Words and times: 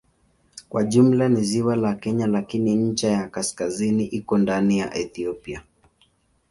Kwa 0.69 0.83
jumla 0.83 1.29
ni 1.29 1.43
ziwa 1.43 1.75
la 1.75 1.93
Kenya 1.95 2.27
lakini 2.27 2.75
ncha 2.75 3.07
ya 3.07 3.27
kaskazini 3.29 4.05
iko 4.05 4.37
ndani 4.37 4.79
ya 4.79 4.95
Ethiopia. 4.97 5.63